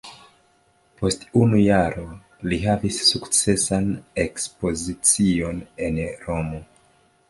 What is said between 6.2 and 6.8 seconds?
Romo.